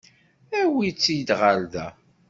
Awit-tt-id 0.59 1.29
ɣer 1.39 1.59
da. 1.73 1.87